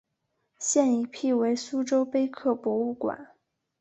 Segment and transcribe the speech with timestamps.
[0.57, 3.35] 现已辟为苏州碑刻博物馆。